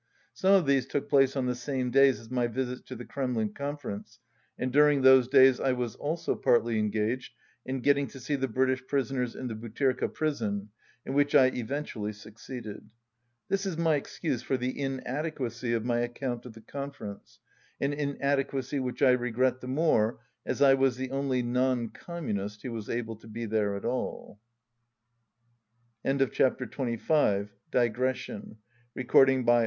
Some 0.33 0.53
of 0.55 0.65
these 0.65 0.87
took 0.87 1.07
place 1.07 1.35
on 1.35 1.45
the 1.45 1.53
same 1.53 1.91
days 1.91 2.19
as 2.19 2.31
my 2.31 2.47
visits 2.47 2.81
to 2.87 2.95
the 2.95 3.05
Kremlin 3.05 3.53
conference, 3.53 4.17
and 4.57 4.73
during 4.73 5.03
those 5.03 5.27
days 5.27 5.59
I 5.59 5.73
was 5.73 5.93
also 5.95 6.33
partly 6.33 6.79
engaged 6.79 7.35
in 7.67 7.81
getting 7.81 8.07
to 8.07 8.19
see 8.19 8.33
the 8.35 8.47
British 8.47 8.83
prisoners 8.87 9.35
in 9.35 9.47
the 9.47 9.53
Butyrka 9.53 10.09
prison, 10.11 10.69
in 11.05 11.13
which 11.13 11.35
I 11.35 11.49
eventually 11.51 12.13
suc 12.13 12.33
ceeded. 12.37 12.85
This 13.47 13.67
is 13.67 13.77
my 13.77 13.93
excuse 13.93 14.41
for 14.41 14.57
the 14.57 14.75
inadequacy 14.81 15.71
of 15.73 15.83
Tiy 15.83 16.03
account 16.03 16.47
of 16.47 16.53
the 16.53 16.61
conference, 16.61 17.37
an 17.79 17.93
inadequacy 17.93 18.79
which 18.79 19.03
I 19.03 19.11
regret 19.11 19.61
the 19.61 19.67
more 19.67 20.17
as 20.47 20.63
I 20.63 20.73
was 20.73 20.97
the 20.97 21.11
only 21.11 21.43
non 21.43 21.89
Communist 21.89 22.63
who 22.63 22.71
was 22.71 22.89
able 22.89 23.17
to 23.17 23.27
be 23.27 23.45
there 23.45 23.75
at 23.75 23.85
all. 23.85 24.39
193 26.01 26.65
THE 26.65 26.97
OPPOSITIPN 26.97 26.99
No 27.11 27.21
man 27.21 27.49
likes 27.93 28.27
being 28.95 29.07
hungry. 29.07 29.45